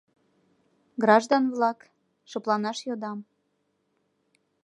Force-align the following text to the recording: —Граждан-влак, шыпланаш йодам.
—Граждан-влак, 1.03 1.79
шыпланаш 2.29 2.77
йодам. 2.87 3.19